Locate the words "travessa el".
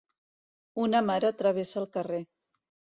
1.45-1.89